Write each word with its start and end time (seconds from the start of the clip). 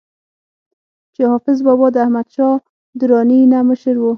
چې 1.13 1.21
حافظ 1.31 1.57
بابا 1.65 1.87
د 1.91 1.95
احمد 2.05 2.27
شاه 2.35 2.55
دراني 2.99 3.39
نه 3.51 3.59
مشر 3.69 3.95
وو 3.99 4.09